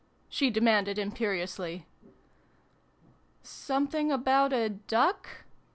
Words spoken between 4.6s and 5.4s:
duck